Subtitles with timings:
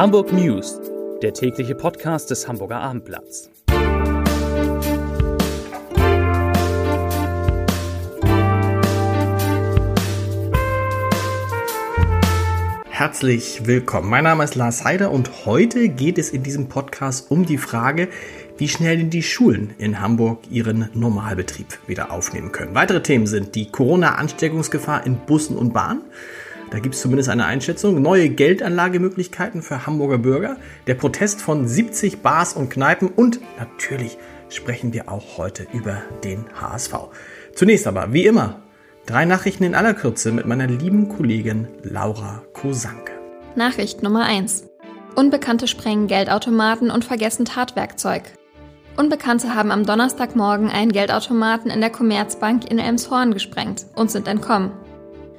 [0.00, 0.80] Hamburg News,
[1.20, 3.50] der tägliche Podcast des Hamburger Abendblatts.
[12.88, 14.08] Herzlich willkommen.
[14.08, 18.08] Mein Name ist Lars Heider und heute geht es in diesem Podcast um die Frage,
[18.56, 22.74] wie schnell denn die Schulen in Hamburg ihren Normalbetrieb wieder aufnehmen können.
[22.74, 26.00] Weitere Themen sind die Corona-Ansteckungsgefahr in Bussen und Bahnen
[26.70, 28.00] da gibt es zumindest eine Einschätzung.
[28.00, 30.56] Neue Geldanlagemöglichkeiten für Hamburger Bürger.
[30.86, 33.08] Der Protest von 70 Bars und Kneipen.
[33.08, 36.94] Und natürlich sprechen wir auch heute über den HSV.
[37.54, 38.62] Zunächst aber, wie immer,
[39.06, 43.12] drei Nachrichten in aller Kürze mit meiner lieben Kollegin Laura Kosanke.
[43.56, 44.68] Nachricht Nummer 1.
[45.16, 48.22] Unbekannte sprengen Geldautomaten und vergessen Tatwerkzeug.
[48.96, 54.70] Unbekannte haben am Donnerstagmorgen einen Geldautomaten in der Commerzbank in Elmshorn gesprengt und sind entkommen.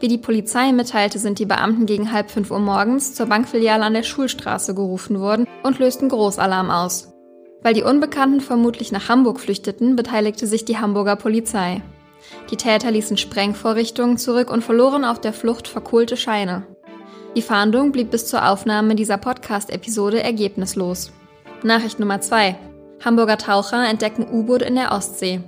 [0.01, 3.93] Wie die Polizei mitteilte, sind die Beamten gegen halb fünf Uhr morgens zur Bankfiliale an
[3.93, 7.13] der Schulstraße gerufen worden und lösten Großalarm aus.
[7.61, 11.83] Weil die Unbekannten vermutlich nach Hamburg flüchteten, beteiligte sich die Hamburger Polizei.
[12.49, 16.65] Die Täter ließen Sprengvorrichtungen zurück und verloren auf der Flucht verkohlte Scheine.
[17.35, 21.11] Die Fahndung blieb bis zur Aufnahme dieser Podcast-Episode ergebnislos.
[21.61, 22.55] Nachricht Nummer 2.
[23.05, 25.41] Hamburger Taucher entdecken U-Boot in der Ostsee.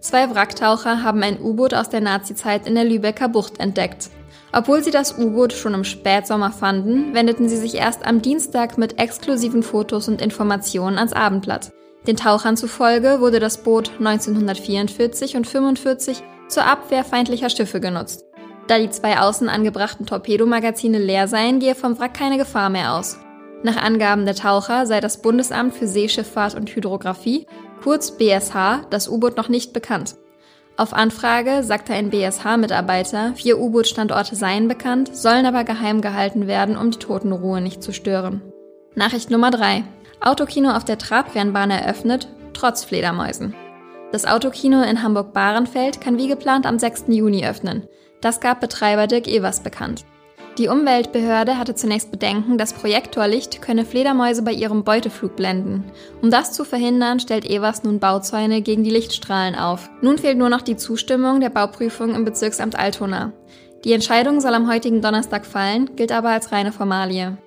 [0.00, 4.10] Zwei Wracktaucher haben ein U-Boot aus der Nazizeit in der Lübecker Bucht entdeckt.
[4.52, 8.98] Obwohl sie das U-Boot schon im Spätsommer fanden, wendeten sie sich erst am Dienstag mit
[8.98, 11.72] exklusiven Fotos und Informationen ans Abendblatt.
[12.06, 18.24] Den Tauchern zufolge wurde das Boot 1944 und 1945 zur Abwehr feindlicher Schiffe genutzt.
[18.68, 23.18] Da die zwei außen angebrachten Torpedomagazine leer seien, gehe vom Wrack keine Gefahr mehr aus.
[23.62, 27.46] Nach Angaben der Taucher sei das Bundesamt für Seeschifffahrt und Hydrographie
[27.80, 30.16] kurz BSH, das U-Boot noch nicht bekannt.
[30.76, 36.92] Auf Anfrage sagte ein BSH-Mitarbeiter, vier U-Boot-Standorte seien bekannt, sollen aber geheim gehalten werden, um
[36.92, 38.42] die Totenruhe nicht zu stören.
[38.94, 39.82] Nachricht Nummer 3.
[40.20, 43.54] Autokino auf der Trabrennbahn eröffnet, trotz Fledermäusen.
[44.12, 47.04] Das Autokino in Hamburg-Bahrenfeld kann wie geplant am 6.
[47.08, 47.86] Juni öffnen.
[48.20, 50.04] Das gab Betreiber Dirk Evers bekannt.
[50.58, 55.84] Die Umweltbehörde hatte zunächst Bedenken, das Projektorlicht könne Fledermäuse bei ihrem Beuteflug blenden.
[56.20, 59.88] Um das zu verhindern, stellt Evers nun Bauzäune gegen die Lichtstrahlen auf.
[60.02, 63.32] Nun fehlt nur noch die Zustimmung der Bauprüfung im Bezirksamt Altona.
[63.84, 67.38] Die Entscheidung soll am heutigen Donnerstag fallen, gilt aber als reine Formalie.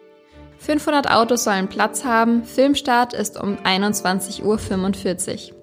[0.59, 5.57] 500 Autos sollen Platz haben, Filmstart ist um 21.45 Uhr.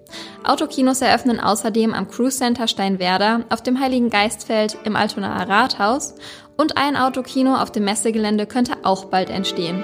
[0.44, 6.14] Autokinos eröffnen außerdem am Cruise Center Steinwerder, auf dem Heiligen Geistfeld, im Altonaer Rathaus
[6.58, 9.82] und ein Autokino auf dem Messegelände könnte auch bald entstehen.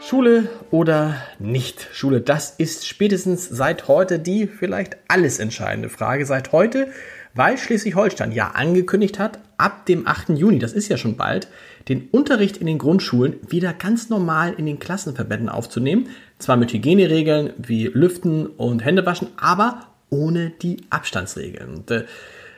[0.00, 6.24] Schule oder nicht Schule, das ist spätestens seit heute die vielleicht alles entscheidende Frage.
[6.24, 6.88] Seit heute,
[7.34, 10.30] weil Schleswig-Holstein ja angekündigt hat, ab dem 8.
[10.30, 11.48] Juni, das ist ja schon bald,
[11.88, 16.08] den Unterricht in den Grundschulen wieder ganz normal in den Klassenverbänden aufzunehmen.
[16.38, 21.74] Zwar mit Hygieneregeln wie Lüften und Händewaschen, aber ohne die Abstandsregeln.
[21.74, 22.04] Und, äh,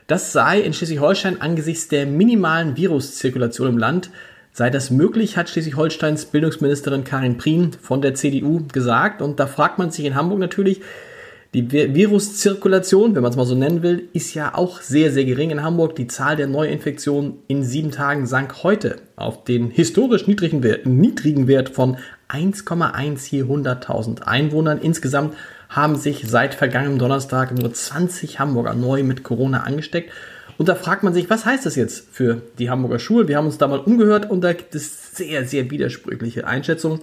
[0.08, 4.10] das sei in Schleswig-Holstein angesichts der minimalen Viruszirkulation im Land
[4.52, 9.22] sei das möglich, hat Schleswig-Holsteins Bildungsministerin Karin Prien von der CDU gesagt.
[9.22, 10.80] Und da fragt man sich in Hamburg natürlich,
[11.54, 15.50] die Viruszirkulation, wenn man es mal so nennen will, ist ja auch sehr, sehr gering
[15.50, 15.96] in Hamburg.
[15.96, 21.48] Die Zahl der Neuinfektionen in sieben Tagen sank heute auf den historisch niedrigen Wert, niedrigen
[21.48, 21.96] Wert von
[22.28, 24.78] 1,1 je 100.000 Einwohnern.
[24.78, 25.34] Insgesamt
[25.68, 30.12] haben sich seit vergangenem Donnerstag nur 20 Hamburger neu mit Corona angesteckt.
[30.56, 33.28] Und da fragt man sich, was heißt das jetzt für die Hamburger Schulen?
[33.28, 37.00] Wir haben uns da mal umgehört und da gibt es sehr, sehr widersprüchliche Einschätzungen.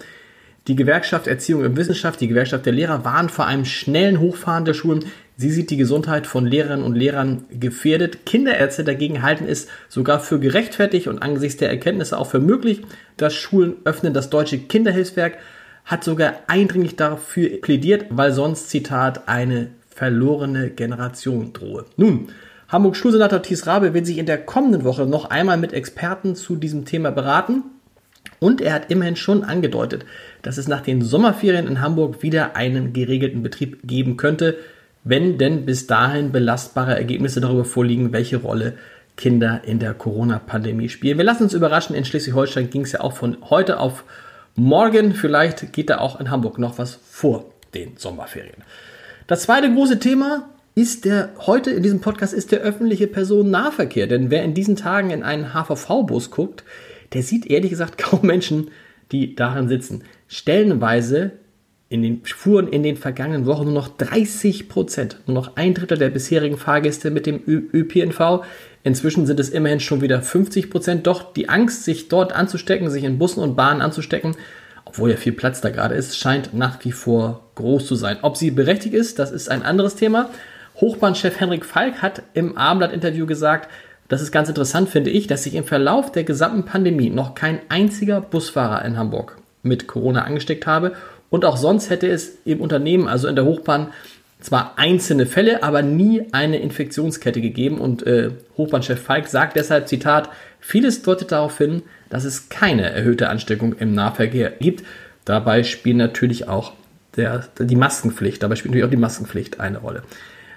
[0.68, 4.74] Die Gewerkschaft Erziehung und Wissenschaft, die Gewerkschaft der Lehrer waren vor einem schnellen Hochfahren der
[4.74, 5.06] Schulen.
[5.38, 8.26] Sie sieht die Gesundheit von Lehrerinnen und Lehrern gefährdet.
[8.26, 12.82] Kinderärzte dagegen halten es sogar für gerechtfertigt und angesichts der Erkenntnisse auch für möglich,
[13.16, 14.14] dass Schulen öffnen.
[14.14, 15.38] Das Deutsche Kinderhilfswerk
[15.86, 21.86] hat sogar eindringlich dafür plädiert, weil sonst, Zitat, eine verlorene Generation drohe.
[21.96, 22.28] Nun,
[22.68, 26.56] Hamburg Schulsenator Thies Rabe wird sich in der kommenden Woche noch einmal mit Experten zu
[26.56, 27.64] diesem Thema beraten.
[28.40, 30.06] Und er hat immerhin schon angedeutet,
[30.42, 34.58] dass es nach den Sommerferien in Hamburg wieder einen geregelten Betrieb geben könnte,
[35.04, 38.74] wenn denn bis dahin belastbare Ergebnisse darüber vorliegen, welche Rolle
[39.16, 41.18] Kinder in der Corona-Pandemie spielen.
[41.18, 44.04] Wir lassen uns überraschen, in Schleswig-Holstein ging es ja auch von heute auf
[44.56, 45.14] morgen.
[45.14, 48.64] Vielleicht geht da auch in Hamburg noch was vor den Sommerferien.
[49.28, 54.08] Das zweite große Thema ist der, heute in diesem Podcast ist der öffentliche Personennahverkehr.
[54.08, 56.64] Denn wer in diesen Tagen in einen HVV-Bus guckt,
[57.14, 58.72] der sieht ehrlich gesagt kaum Menschen,
[59.12, 60.04] die darin sitzen.
[60.28, 61.34] Stellenweise
[61.96, 65.98] in den, fuhren in den vergangenen Wochen nur noch 30 Prozent, nur noch ein Drittel
[65.98, 68.44] der bisherigen Fahrgäste mit dem ÖPNV.
[68.84, 71.08] Inzwischen sind es immerhin schon wieder 50 Prozent.
[71.08, 74.36] Doch die Angst, sich dort anzustecken, sich in Bussen und Bahnen anzustecken,
[74.84, 78.18] obwohl ja viel Platz da gerade ist, scheint nach wie vor groß zu sein.
[78.22, 80.30] Ob sie berechtigt ist, das ist ein anderes Thema.
[80.76, 83.70] Hochbahnchef Henrik Falk hat im Abendblatt-Interview gesagt,
[84.10, 87.60] das ist ganz interessant, finde ich, dass sich im Verlauf der gesamten Pandemie noch kein
[87.70, 90.94] einziger Busfahrer in Hamburg mit Corona angesteckt habe.
[91.36, 93.88] Und auch sonst hätte es im Unternehmen, also in der Hochbahn,
[94.40, 97.80] zwar einzelne Fälle, aber nie eine Infektionskette gegeben.
[97.80, 100.30] Und äh, Hochbahnchef Falk sagt deshalb, Zitat,
[100.62, 104.86] vieles deutet darauf hin, dass es keine erhöhte Ansteckung im Nahverkehr gibt.
[105.26, 106.72] Dabei spielt natürlich auch
[107.18, 110.04] der, die Maskenpflicht, dabei spielt natürlich auch die Maskenpflicht eine Rolle.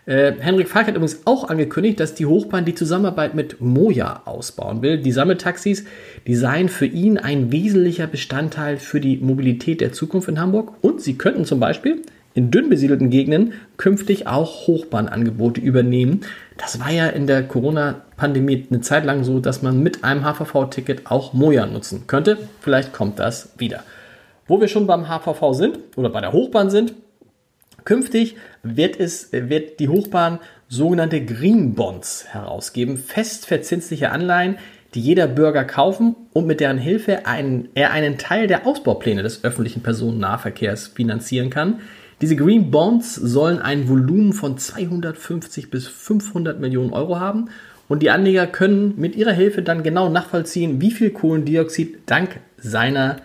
[0.08, 4.81] Äh, Henrik Falk hat übrigens auch angekündigt, dass die Hochbahn die Zusammenarbeit mit Moja ausbauen
[4.81, 4.96] will.
[4.96, 5.84] Die Sammeltaxis,
[6.26, 11.02] die seien für ihn ein wesentlicher Bestandteil für die Mobilität der Zukunft in Hamburg und
[11.02, 12.00] sie könnten zum Beispiel
[12.32, 16.22] in dünn besiedelten Gegenden künftig auch Hochbahnangebote übernehmen.
[16.56, 21.10] Das war ja in der Corona-Pandemie eine Zeit lang so, dass man mit einem HVV-Ticket
[21.10, 22.38] auch Moja nutzen könnte.
[22.60, 23.82] Vielleicht kommt das wieder.
[24.46, 26.94] Wo wir schon beim HVV sind oder bei der Hochbahn sind,
[27.88, 34.58] Künftig wird, es, wird die Hochbahn sogenannte Green Bonds herausgeben, fest verzinsliche Anleihen,
[34.93, 39.43] die jeder Bürger kaufen und mit deren Hilfe einen, er einen Teil der Ausbaupläne des
[39.43, 41.81] öffentlichen Personennahverkehrs finanzieren kann.
[42.20, 47.49] Diese Green Bonds sollen ein Volumen von 250 bis 500 Millionen Euro haben
[47.88, 53.17] und die Anleger können mit ihrer Hilfe dann genau nachvollziehen, wie viel Kohlendioxid dank seiner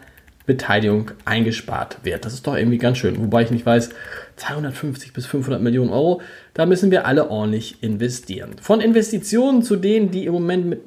[0.46, 2.26] Beteiligung eingespart wird.
[2.26, 3.20] Das ist doch irgendwie ganz schön.
[3.22, 3.90] Wobei ich nicht weiß,
[4.36, 6.22] 250 bis 500 Millionen Euro,
[6.54, 8.56] da müssen wir alle ordentlich investieren.
[8.62, 10.82] Von Investitionen zu denen, die im Moment mit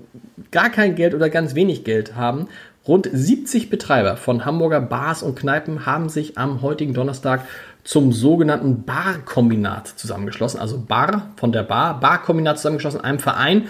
[0.50, 2.48] gar kein Geld oder ganz wenig Geld haben,
[2.86, 7.44] Rund 70 Betreiber von Hamburger Bars und Kneipen haben sich am heutigen Donnerstag
[7.82, 10.60] zum sogenannten Barkombinat zusammengeschlossen.
[10.60, 13.66] Also Bar von der Bar, Barkombinat zusammengeschlossen, einem Verein,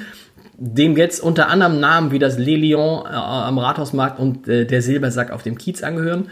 [0.59, 4.81] dem jetzt unter anderem Namen wie das Le Lion äh, am Rathausmarkt und äh, der
[4.81, 6.29] Silbersack auf dem Kiez angehören.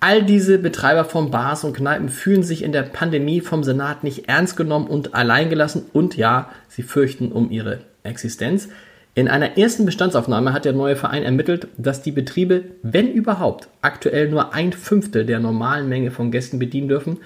[0.00, 4.28] All diese Betreiber von Bars und Kneipen fühlen sich in der Pandemie vom Senat nicht
[4.28, 8.68] ernst genommen und alleingelassen und ja, sie fürchten um ihre Existenz.
[9.14, 14.28] In einer ersten Bestandsaufnahme hat der neue Verein ermittelt, dass die Betriebe, wenn überhaupt, aktuell
[14.28, 17.18] nur ein Fünftel der normalen Menge von Gästen bedienen dürfen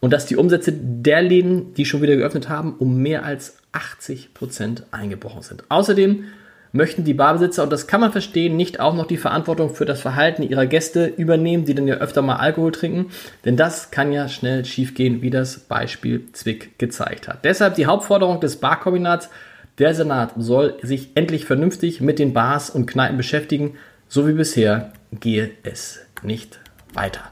[0.00, 4.34] und dass die Umsätze der Läden, die schon wieder geöffnet haben, um mehr als 80
[4.34, 5.64] Prozent eingebrochen sind.
[5.68, 6.24] Außerdem
[6.72, 10.00] möchten die Barbesitzer, und das kann man verstehen, nicht auch noch die Verantwortung für das
[10.00, 13.06] Verhalten ihrer Gäste übernehmen, die dann ja öfter mal Alkohol trinken,
[13.44, 17.44] denn das kann ja schnell schiefgehen, wie das Beispiel Zwick gezeigt hat.
[17.44, 19.30] Deshalb die Hauptforderung des Barkombinats,
[19.78, 23.76] der Senat soll sich endlich vernünftig mit den Bars und Kneipen beschäftigen,
[24.08, 26.58] so wie bisher gehe es nicht
[26.92, 27.30] weiter.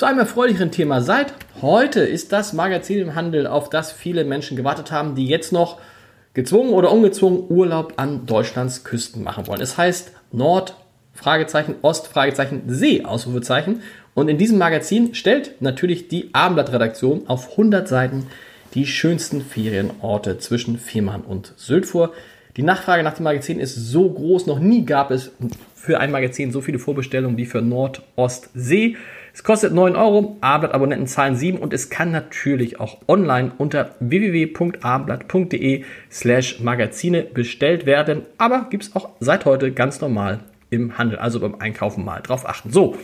[0.00, 1.02] Zu einem erfreulicheren Thema.
[1.02, 5.52] Seit heute ist das Magazin im Handel, auf das viele Menschen gewartet haben, die jetzt
[5.52, 5.78] noch
[6.32, 9.60] gezwungen oder ungezwungen Urlaub an Deutschlands Küsten machen wollen.
[9.60, 10.74] Es heißt Nord,
[11.12, 13.82] Fragezeichen, Ost, Fragezeichen, See, Ausrufezeichen.
[14.14, 18.26] Und in diesem Magazin stellt natürlich die Abendblattredaktion auf 100 Seiten
[18.72, 22.14] die schönsten Ferienorte zwischen Fehmarn und Sylt vor.
[22.56, 25.30] Die Nachfrage nach dem Magazin ist so groß, noch nie gab es
[25.74, 28.96] für ein Magazin so viele Vorbestellungen wie für Nord, Ost, See.
[29.32, 35.84] Es kostet 9 Euro, Abendblatt-Abonnenten zahlen 7 und es kann natürlich auch online unter www.abendblatt.de
[36.10, 38.22] slash Magazine bestellt werden.
[38.38, 42.48] Aber gibt es auch seit heute ganz normal im Handel, also beim Einkaufen mal drauf
[42.48, 42.70] achten.
[42.70, 42.96] So,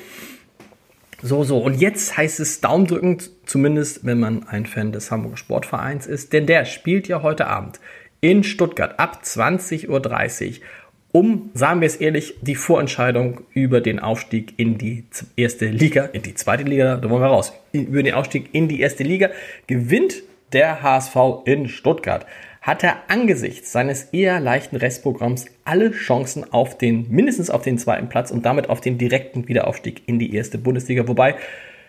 [1.22, 1.58] so, so.
[1.58, 6.32] Und jetzt heißt es Daumen drücken, zumindest wenn man ein Fan des Hamburger Sportvereins ist,
[6.32, 7.80] denn der spielt ja heute Abend
[8.20, 10.72] in Stuttgart ab 20.30 Uhr
[11.16, 15.04] um, sagen wir es ehrlich, die Vorentscheidung über den Aufstieg in die
[15.34, 18.82] erste Liga, in die zweite Liga, da wollen wir raus, über den Aufstieg in die
[18.82, 19.30] erste Liga,
[19.66, 22.26] gewinnt der HSV in Stuttgart.
[22.60, 28.10] Hat er angesichts seines eher leichten Restprogramms alle Chancen auf den, mindestens auf den zweiten
[28.10, 31.08] Platz und damit auf den direkten Wiederaufstieg in die erste Bundesliga.
[31.08, 31.36] Wobei,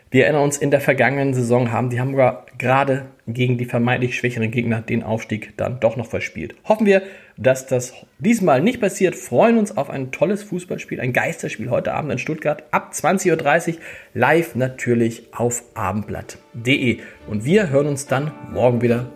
[0.10, 4.52] wir erinnern uns, in der vergangenen Saison haben die Hamburger gerade gegen die vermeintlich schwächeren
[4.52, 6.56] Gegner den Aufstieg dann doch noch verspielt.
[6.64, 7.02] Hoffen wir,
[7.36, 9.16] dass das diesmal nicht passiert.
[9.16, 13.80] Freuen uns auf ein tolles Fußballspiel, ein Geisterspiel heute Abend in Stuttgart ab 20.30 Uhr
[14.14, 17.00] live natürlich auf abendblatt.de.
[17.28, 19.12] Und wir hören uns dann morgen wieder.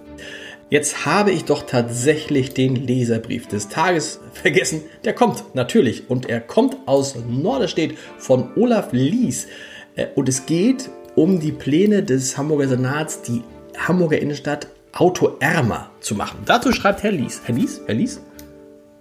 [0.69, 4.81] Jetzt habe ich doch tatsächlich den Leserbrief des Tages vergessen.
[5.03, 9.47] Der kommt natürlich und er kommt aus Norderstedt von Olaf Lies.
[9.95, 13.41] Äh, und es geht um die Pläne des Hamburger Senats, die
[13.77, 16.39] Hamburger Innenstadt autoärmer zu machen.
[16.45, 17.41] Dazu schreibt Herr Lies.
[17.45, 17.81] Herr Lies?
[17.85, 18.21] Herr Lies?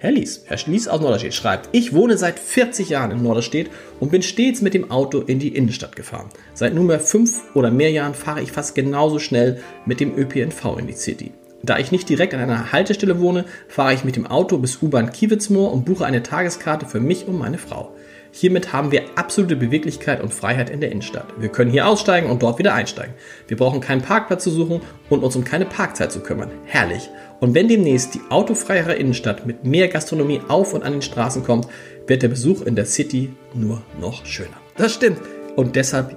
[0.02, 3.68] Herr Lies, Herr Lies aus Norderstedt schreibt, ich wohne seit 40 Jahren in Norderstedt
[4.00, 6.30] und bin stets mit dem Auto in die Innenstadt gefahren.
[6.54, 10.86] Seit nunmehr fünf oder mehr Jahren fahre ich fast genauso schnell mit dem ÖPNV in
[10.86, 11.32] die City.
[11.62, 15.12] Da ich nicht direkt an einer Haltestelle wohne, fahre ich mit dem Auto bis U-Bahn
[15.12, 17.94] Kiewitzmoor und buche eine Tageskarte für mich und meine Frau.
[18.32, 21.26] Hiermit haben wir absolute Beweglichkeit und Freiheit in der Innenstadt.
[21.38, 23.14] Wir können hier aussteigen und dort wieder einsteigen.
[23.48, 26.50] Wir brauchen keinen Parkplatz zu suchen und uns um keine Parkzeit zu kümmern.
[26.64, 27.10] Herrlich.
[27.40, 31.66] Und wenn demnächst die autofreiere Innenstadt mit mehr Gastronomie auf und an den Straßen kommt,
[32.06, 34.56] wird der Besuch in der City nur noch schöner.
[34.76, 35.20] Das stimmt.
[35.56, 36.16] Und deshalb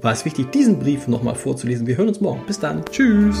[0.00, 1.86] war es wichtig, diesen Brief nochmal vorzulesen.
[1.86, 2.42] Wir hören uns morgen.
[2.46, 2.84] Bis dann.
[2.84, 3.40] Tschüss.